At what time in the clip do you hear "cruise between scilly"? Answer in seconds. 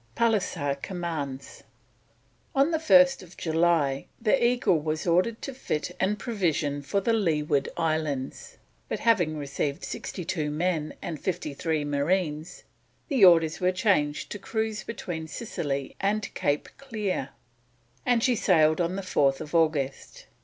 14.39-15.95